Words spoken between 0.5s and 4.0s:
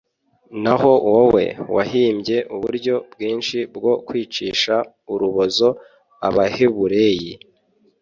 naho wowe wahimbye uburyo bwinshi bwo